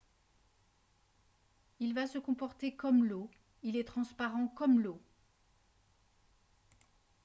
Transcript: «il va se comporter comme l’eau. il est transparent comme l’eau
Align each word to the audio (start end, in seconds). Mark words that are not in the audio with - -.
«il 1.79 1.93
va 1.93 2.07
se 2.07 2.17
comporter 2.17 2.75
comme 2.75 3.05
l’eau. 3.05 3.29
il 3.61 3.75
est 3.77 3.83
transparent 3.83 4.47
comme 4.47 4.79
l’eau 4.79 4.99